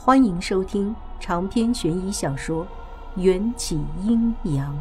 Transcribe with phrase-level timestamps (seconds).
[0.00, 2.64] 欢迎收听长篇悬疑小说
[3.20, 3.74] 《缘起
[4.04, 4.72] 阴阳》。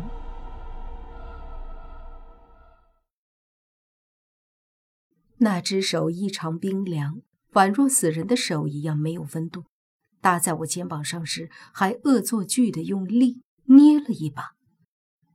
[5.39, 7.21] 那只手异常冰凉，
[7.53, 9.63] 宛若死人的手一样没有温度。
[10.21, 14.51] 搭在我肩膀上时，还恶作剧的用力捏了一把。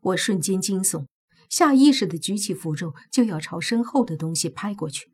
[0.01, 1.07] 我瞬间惊悚，
[1.49, 5.13] 下意识的举起符咒，就要朝身后的东西拍过去。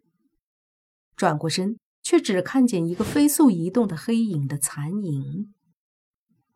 [1.16, 1.78] 转过身，
[2.08, 5.52] 却只看见一个飞速移动的黑影的残影。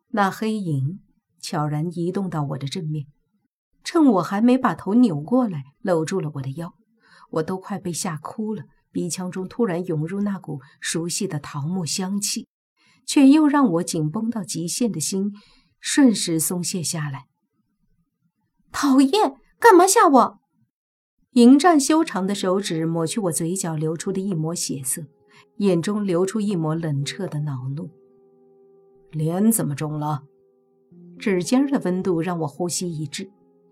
[0.09, 0.99] 那黑影
[1.39, 3.05] 悄然移动到我的正面，
[3.83, 6.73] 趁我还没把头扭过来，搂住了我的腰。
[7.33, 12.47] 我都快被吓哭了，鼻腔中突然涌入那股熟悉的桃木香气，
[13.05, 15.33] 却又让我紧绷到极限的心
[15.79, 17.27] 瞬时松懈下来。
[18.71, 20.39] 讨厌，干嘛吓我？
[21.33, 25.03] 迎战修长的手指抹去我嘴角流出的一抹血色，
[25.57, 27.89] 眼中流出一抹冷彻的恼怒。
[29.11, 30.23] 脸怎么肿了？
[31.19, 33.29] 指尖的温度让我呼吸一滞。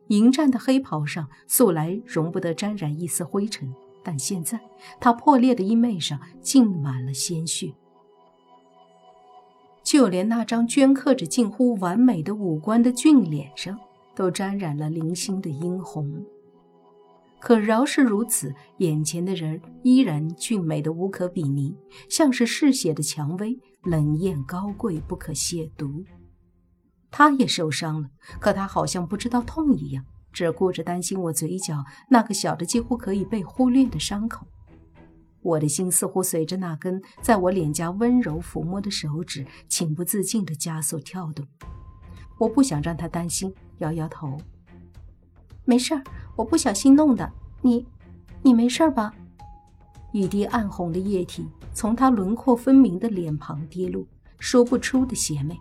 [0.08, 4.60] 迎战的黑袍上素来容不得沾染一丝灰尘，但现在
[5.00, 7.74] 他破裂的衣袂上浸满了鲜血，
[9.84, 13.80] 就连那张镌刻着近乎完美的五官的俊脸上
[14.14, 16.26] 都沾染了零星的殷红。
[17.42, 21.76] 可饶是如此，眼前的人依然俊美的无可比拟，
[22.08, 26.06] 像是嗜血的蔷薇，冷艳高贵，不可亵渎。
[27.10, 34.46] 他也受伤了，可他好像不知道痛一样，只顾着担心我嘴角那个小的几乎可以被忽略的伤口。
[35.42, 41.48] 我的心似乎随着那根在我脸颊温柔抚摸的手指，情不自禁地加速跳动。
[42.38, 44.38] 我不想让他担心，摇摇头
[45.66, 46.04] ：“没事儿，
[46.36, 47.32] 我不小心弄的。
[47.62, 47.86] 你，
[48.42, 49.14] 你没事吧？”
[50.12, 54.06] 一滴暗红的液体从他轮廓分明的脸庞滴落，
[54.40, 55.58] 说不出的邪魅。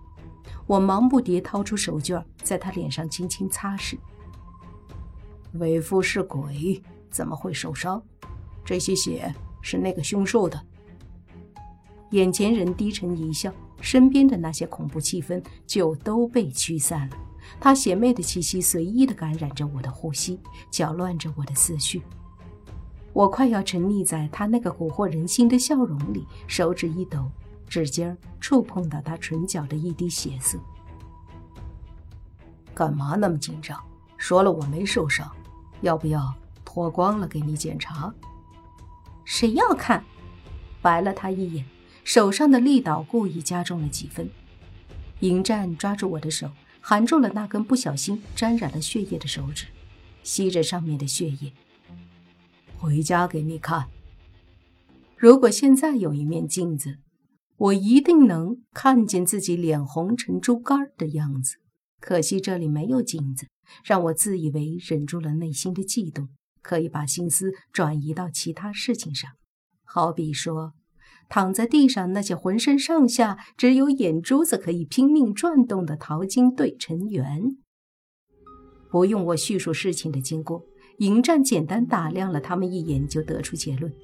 [0.67, 3.97] 我忙不迭掏出手绢，在他脸上轻轻擦拭。
[5.55, 8.03] 为夫是鬼，怎么会受伤？
[8.65, 10.61] 这些血是那个凶兽的。
[12.11, 17.17] 眼前人低沉一笑，身边的那些恐怖气氛就都被驱散了。
[17.59, 20.39] 他邪魅的气息随意地感染着我的呼吸，
[20.71, 22.03] 搅乱着我的思绪。
[23.13, 27.31] 我快要沉溺在他那个蛊惑人心的笑容里，手指一抖。
[27.69, 30.59] 指尖触碰到他唇角的一滴血色，
[32.75, 33.81] 干嘛那么紧张？
[34.17, 35.31] 说了我没受伤，
[35.81, 36.35] 要不要
[36.65, 38.13] 脱光了给你检查？
[39.25, 40.05] 谁要看？
[40.83, 41.65] 白了他一眼，
[42.03, 44.29] 手上的力道故意加重了几分。
[45.21, 49.67] 迎战抓住我的手，含住了那根不小心沾染了血液的手指，
[50.23, 51.53] 吸着上面的血液。
[52.79, 53.89] 回家给你看。
[55.17, 56.99] 如果现在有一面镜子。
[57.61, 61.57] 我一定能看见自己脸红成猪肝的样子，
[62.01, 63.49] 可惜这里没有镜子，
[63.85, 66.31] 让我自以为忍住了内心的悸动，
[66.63, 69.33] 可以把心思转移到其他事情上，
[69.85, 70.73] 好比说，
[71.31, 77.57] 躺在地上那些浑身上下只有眼珠子可以拼命转动的淘金队成员。
[78.91, 80.65] 不用我叙述事情的经过，
[80.99, 83.95] 迎战简单打量了他们一眼，就得出结论：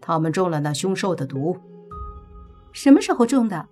[0.00, 1.58] 他们中了那凶兽的毒。
[2.72, 3.68] 什么时候中的？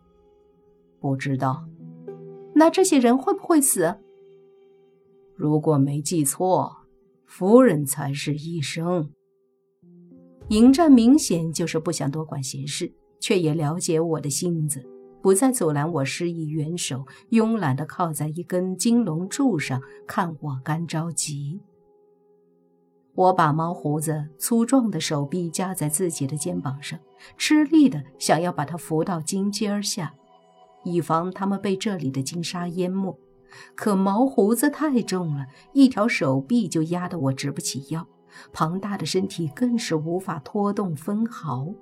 [0.98, 1.68] 不知道。
[2.56, 3.96] 那这些人会不会死？
[5.36, 6.78] 如果没记错，
[7.24, 9.12] 夫人才是医生。
[10.48, 14.82] 迎战明显就是不想多管闲事，却也了解我的性子，
[15.20, 21.60] 不再阻拦我施以援手，慵懒地靠在一根金龙柱上，看我干着急。
[23.14, 26.98] 我把毛胡子粗壮的手臂夹在自己的肩膀上，
[27.36, 30.15] 吃力的想要把他扶到金阶下，
[30.84, 33.19] 以防他们被这里的金沙淹没。
[33.75, 38.06] 可毛胡子太重了，一条手臂就压得我直不起腰，
[38.53, 41.75] 庞大的身体更是无法拖动分毫。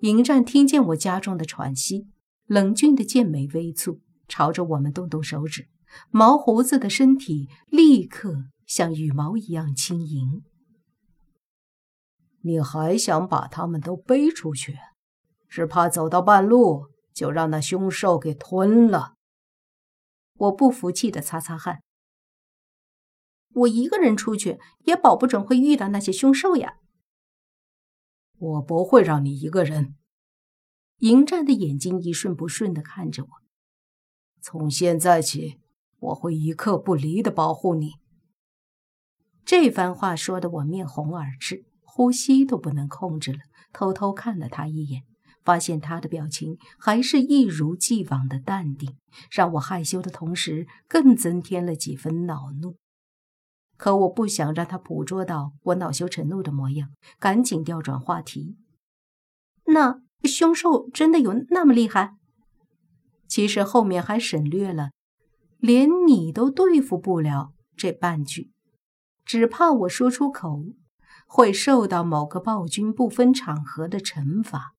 [0.00, 2.06] 迎战听见我家中的喘息，
[2.46, 5.68] 冷峻的剑眉微蹙，朝着我们动动手指，
[6.10, 8.46] 毛胡子的身体立刻。
[8.66, 10.42] 像羽毛一样轻盈。
[12.42, 14.76] 你还想把他们都背出去？
[15.48, 19.14] 只怕走到半路就让那凶兽给吞了。
[20.36, 21.80] 我不服气的擦擦汗。
[23.56, 26.74] 我一个人出去，也保不准会遇到那些凶兽呀。
[28.38, 29.94] 我不会让你一个人。
[30.98, 33.28] 迎战的眼睛一瞬不瞬的看着我。
[34.42, 35.58] 从现在起，
[35.98, 37.92] 我会一刻不离的保护你。
[39.44, 43.38] 这番话说的我面红耳赤，呼吸都不能控制了，
[43.72, 45.04] 偷偷看了他一眼，
[45.42, 48.98] 发现他的表情还是一如既往的淡定，
[49.30, 52.76] 让我害羞的同时，更增添了几分恼怒。
[53.76, 58.56] 可我不想让他捕捉到我恼羞成怒的模样，赶紧调转话题。
[59.66, 62.14] 那凶兽真的有那么厉害？
[63.28, 64.90] 其实后面还省略了
[65.58, 68.52] “连你都对付不了”这半句，
[69.24, 70.62] 只怕我说出口
[71.26, 74.74] 会受到某个暴君不分场合的惩罚。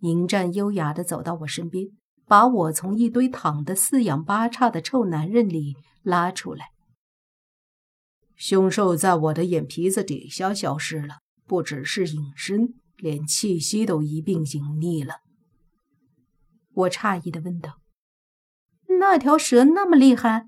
[0.00, 1.88] 迎战优雅的走到我身边，
[2.26, 6.75] 把我从一堆躺得四仰八叉的臭男人里拉出来。
[8.36, 15.20] 凶兽在我的眼皮子底下消失了，不只是隐身，连气息都一并隐匿了。
[16.74, 17.80] 我诧异的问道
[19.00, 20.46] ：“那条蛇那么厉害？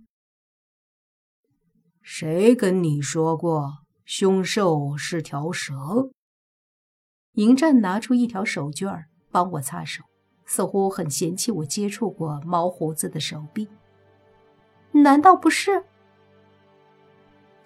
[2.03, 6.11] 谁跟你说过凶兽是条蛇？”
[7.33, 10.05] 迎战拿出一条手绢帮我擦手，
[10.45, 13.69] 似乎很嫌弃我接触过毛胡子的手臂。
[14.93, 15.85] 难道不是？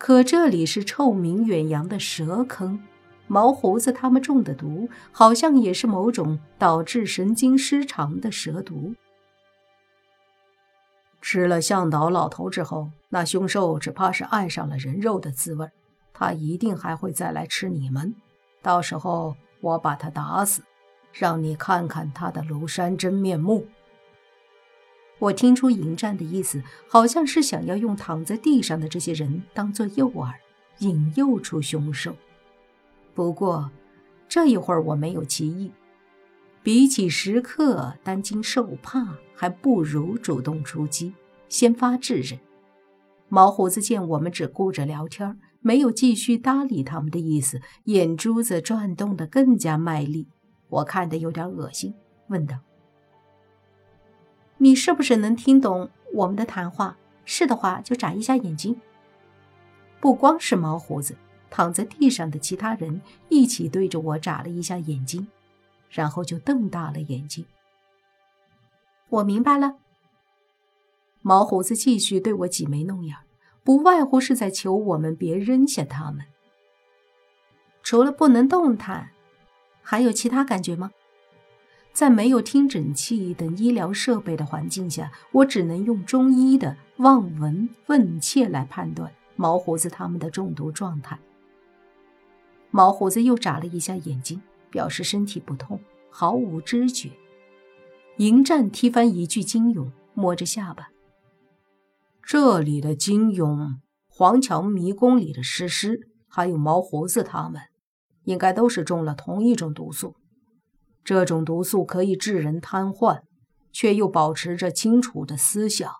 [0.05, 2.83] 可这里是臭名远扬的蛇坑，
[3.29, 8.97] 毛胡子他们中的毒，好像也是某种导致神经失常的蛇毒。
[11.21, 15.71] 吃了向导老头之后，那凶兽只怕是爱上了人肉的滋味，
[16.13, 18.13] 他一定还会再来吃你们。
[18.61, 20.63] 到时候我把他打死，
[21.13, 23.69] 让你看看他的庐山真面目。
[25.23, 30.35] 我听出迎战的意思，好像是想要用躺在地上的这些人当做诱饵，
[30.81, 32.17] 引诱出凶手。
[33.15, 33.71] 不过
[34.29, 35.71] 这一会儿我没有歧义，
[36.61, 41.15] 比起时刻担惊受怕，还不如主动出击，
[41.49, 42.41] 先发制人。
[43.29, 50.27] 毛胡子见我们只顾着聊天，没有继续搭理他们的意思，眼珠子转动得更加卖力，
[50.69, 51.95] 我看得有点恶心，
[52.27, 52.59] 问道。
[54.63, 56.97] 你是不是能听懂我们的谈话？
[57.25, 58.81] 是的话，就眨一下眼睛。
[59.99, 61.17] 不光是毛胡子，
[61.51, 65.27] 躺在地上的其他人一起对着我眨了一下眼睛，
[65.91, 67.45] 然后就瞪大了眼睛。
[69.09, 69.75] 我明白了。
[71.23, 73.17] 毛胡子继续对我挤眉弄眼，
[73.65, 76.25] 不外乎是在求我们别扔下他们。
[77.83, 79.11] 除了不能动弹，
[79.83, 80.93] 还有其他感觉吗？
[81.93, 91.19] 在没有听诊器等医疗设备的环境下，我只能用中医的望闻问切来判断毛胡子他们的中毒状态。
[92.71, 94.41] 毛胡子又眨了一下眼睛，
[94.71, 95.79] 表示身体不痛，
[96.09, 97.11] 毫无知觉。
[98.17, 100.89] 迎战踢翻一具金俑，摸着下巴
[102.25, 103.77] ：“这里的金俑、
[104.09, 107.61] 黄桥迷宫里的诗诗，还有毛胡子他们，
[108.25, 110.17] 应该都是中了同一种毒素。”
[111.05, 113.23] 这种毒素可以致人瘫痪，
[113.73, 115.93] 却又保持着清楚的思想，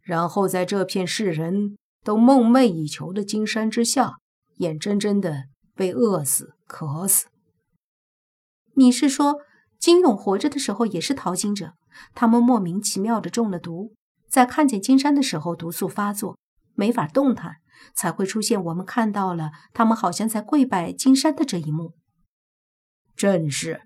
[0.00, 4.16] 然后在这片世人都梦寐以求的金山之下，
[4.56, 5.44] 眼睁睁的
[5.74, 7.26] 被饿死、渴死。
[8.74, 9.36] 你是说，
[9.78, 11.74] 金勇活着的时候也是淘金者？
[12.14, 13.92] 他们莫名其妙的中了毒，
[14.30, 16.38] 在看见金山的时候，毒素发作，
[16.74, 17.56] 没法动弹，
[17.94, 21.92] 才会出现我们看到了他们好像在跪拜金山的这一幕。
[23.14, 23.82] 正是。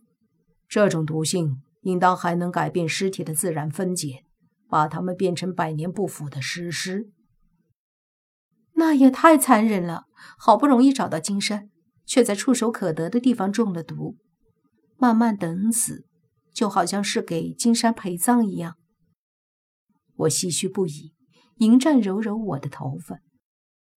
[0.68, 4.24] 这种毒性应当还能改变尸体的自然分解，
[4.68, 7.10] 把它们变成百年不腐的尸尸。
[8.74, 10.06] 那也太残忍了！
[10.38, 11.70] 好不容易找到金山，
[12.04, 14.16] 却在触手可得的地方中了毒，
[14.96, 16.06] 慢慢等死，
[16.52, 18.76] 就好像是给金山陪葬一样。
[20.16, 21.14] 我唏嘘不已。
[21.58, 23.20] 迎战揉揉我的头发，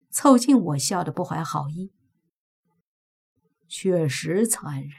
[0.10, 1.92] 凑近我笑得不怀好意。
[3.68, 4.92] 确实残忍。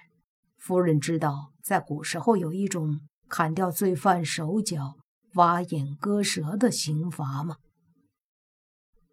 [0.58, 4.96] 夫人知道，在古时候有一种砍掉罪犯手脚、
[5.34, 7.56] 挖眼割舌的刑罚吗？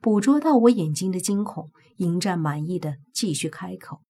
[0.02, 4.02] 捕捉到我眼睛的惊恐，迎战满意的继续开口：“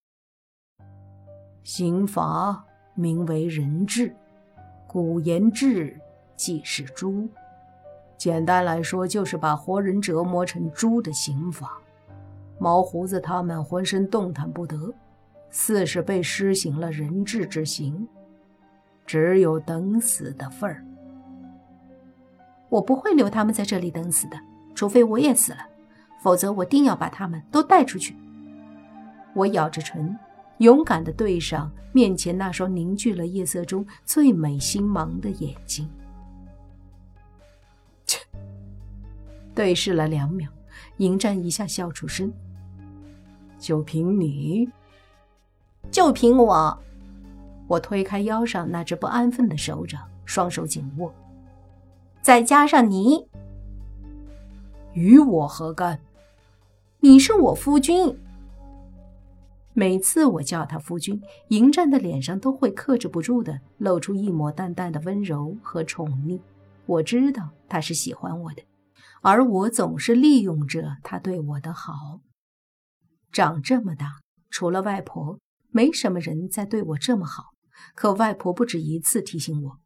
[1.64, 2.66] 刑罚
[2.96, 4.16] 名为人质，
[4.88, 6.00] 古言质
[6.36, 7.30] 即是猪。
[8.18, 11.82] 简单来说，就是把活人折磨成猪的刑罚。
[12.60, 14.94] 毛胡子他们浑身动弹不得。”
[15.50, 18.06] 似是被施行了人质之刑，
[19.08, 20.86] 只有等死的份儿。
[22.70, 24.38] 我不会留他们在这里等死的，
[24.76, 25.66] 除非我也死了，
[26.22, 28.16] 否则我定要把他们都带出去。
[29.34, 30.16] 我咬着唇，
[30.58, 35.90] 勇敢地对上面前那双凝聚了夜色中最美星芒的眼睛。
[38.06, 38.20] 切！
[39.56, 40.50] 对视了两秒，
[40.98, 42.32] 迎战一下笑出声。
[43.58, 44.70] 就凭你？
[45.90, 46.78] 就凭我，
[47.68, 51.14] 我推开腰上那只不安分的手掌，双手紧握。
[52.22, 53.28] 再加上你，
[54.94, 56.00] 与我何干？
[57.00, 58.18] 你是我夫君。
[59.74, 66.40] 每次我叫他夫君，迎战的脸上都会克制不住的露出一抹淡淡的温柔和宠溺。
[66.86, 68.64] 我知道他是喜欢我的，
[69.22, 72.22] 而我总是利用着他对我的好。
[73.32, 75.38] 长这么大，除了外婆，
[75.70, 77.54] 没什么人再对我这么好。
[77.96, 79.80] 可外婆不止一次提醒我，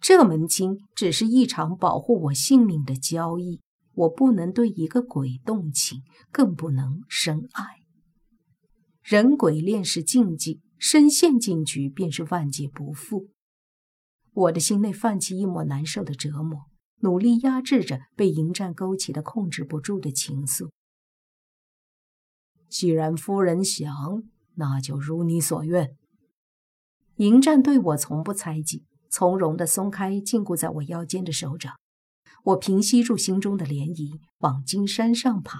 [0.00, 3.60] 这门亲只是一场保护我性命的交易，
[3.94, 7.64] 我不能对一个鬼动情，更不能深爱。
[9.02, 13.28] 人鬼恋是禁忌，深陷进去便是万劫不复。
[14.32, 16.66] 我的心内泛起一抹难受的折磨，
[17.00, 20.70] 努力压制着被迎战勾起的控制不住的情愫。
[22.68, 23.94] 既然夫人想，
[24.56, 25.96] 那就如你所愿。
[27.16, 31.74] 迎战对我从不猜忌，从容地松开禁锢在我腰间的手掌。
[32.44, 35.58] 我平息住心中的涟漪，往金山上爬。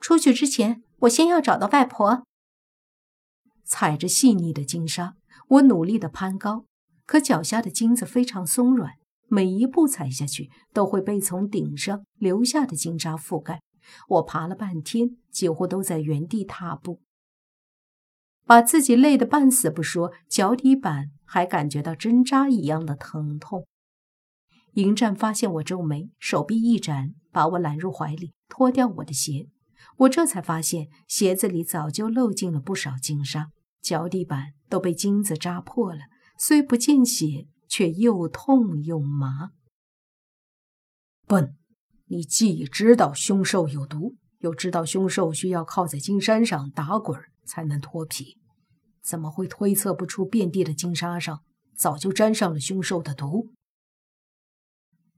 [0.00, 2.24] 出去之前，我先要找到外婆。
[3.64, 5.14] 踩着细腻的金沙，
[5.48, 6.64] 我努力地攀高，
[7.06, 8.94] 可脚下的金子非常松软，
[9.28, 13.60] 每一步踩下去都会被从顶上留下的金沙覆盖。
[14.08, 17.00] 我爬了半天，几乎都在原地踏步。
[18.44, 23.66] 把自己累得半死不说，脚底板还感觉到针扎一样的疼痛。
[24.74, 29.48] 迎战发现我皱眉，手臂一展，把我揽入怀里，脱掉我的鞋。
[29.98, 36.02] 我这才发现鞋子里早就漏进了不少金沙，脚底板都被金子扎破了，
[36.38, 39.50] 虽不见血，却又痛又麻。
[41.26, 41.56] 笨，
[42.06, 48.38] 你既知道凶兽有毒，又知道凶兽需要靠在金山上打滚才能脱皮。
[49.02, 51.40] 怎么会推测不出遍地的金沙上
[51.74, 53.48] 早就沾上了凶兽的毒？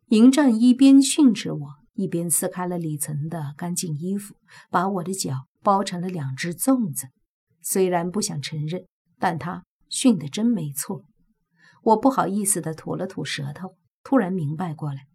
[0.07, 4.37] 迎战一边训斥我，一边撕开了里层的干净衣服，
[4.71, 7.09] 把我的脚包成了两只粽子。
[7.61, 8.87] 虽然不想承认，
[9.19, 11.05] 但他训得真没错。
[11.83, 15.07] 我不好意思地吐了吐舌头，突然明白过来：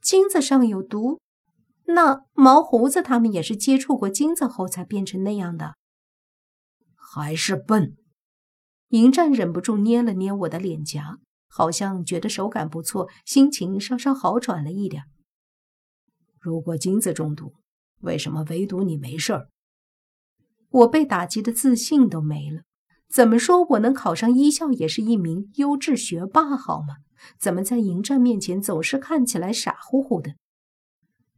[0.00, 1.20] 金子上有毒，
[1.94, 5.74] 那毛胡子他们也是接触过金子后才变成那样的。
[6.94, 7.96] 还是笨，
[8.88, 11.18] 迎战忍不住捏了捏我的脸颊，
[11.48, 15.04] 好像觉得手感不错，心情稍稍好转了一点。
[16.38, 17.54] 如果金子中毒，
[18.00, 19.48] 为什么唯独你没事儿？
[20.70, 22.62] 我被打击的自信都没了。
[23.08, 26.98] 怎么说我能考上医校，也是一名优质学霸，好吗？
[27.38, 30.34] 怎么在迎战面前总是看起来傻乎乎的？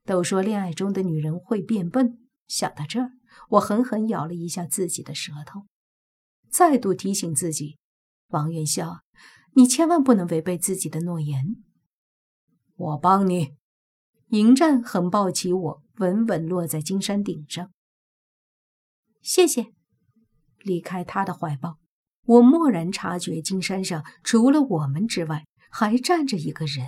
[0.04, 2.18] 都说恋爱中的女人会变笨，
[2.48, 3.12] 想到这儿。
[3.50, 5.66] 我狠狠咬了一下自己的舌头，
[6.50, 7.78] 再度提醒自己
[8.28, 9.00] ：“王元宵，
[9.54, 11.56] 你千万不能违背自己的诺言。”
[12.76, 13.54] 我帮你。
[14.28, 17.70] 迎战横抱起我，稳稳落在金山顶上。
[19.20, 19.72] 谢谢。
[20.60, 21.78] 离开他的怀抱，
[22.24, 26.86] 我蓦然察觉，金山上除了我们之外，还站着一个人。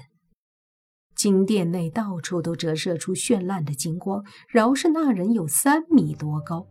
[1.25, 6.67] 金殿内到处都折射出绚烂的金光，饶是那人有三米多高。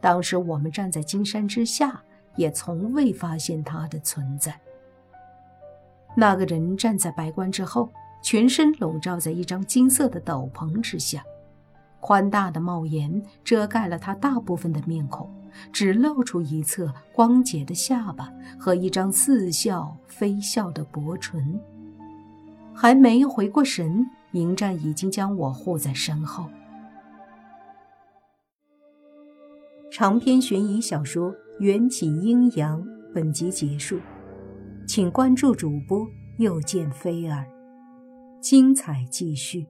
[0.00, 2.00] 当时我们站在金山之下，
[2.36, 4.60] 也从未发现他的存在。
[6.16, 7.90] 那个人站在白棺之后，
[8.22, 11.24] 全身笼罩在一张金色的斗篷之下，
[11.98, 15.28] 宽大的帽檐遮盖了他大部分的面孔，
[15.72, 21.60] 只露出一侧光洁的下巴和一张似笑非笑的薄唇。
[22.80, 26.46] 还没回过神，迎战已经将我护在身后。
[29.90, 32.82] 长篇悬疑小说《缘起阴阳》
[33.14, 34.00] 本集结束，
[34.88, 36.08] 请关注主播
[36.38, 37.44] 又见菲儿，
[38.40, 39.66] 精彩继续。